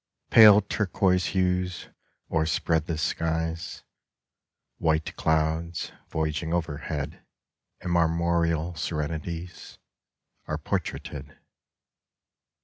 [0.31, 1.89] Pale turquoise hues
[2.31, 3.83] o'erspread the skies:
[4.79, 7.23] White clouds, voyaging overhead
[7.81, 9.77] In marmoreal serenities
[10.47, 11.37] Are portraited.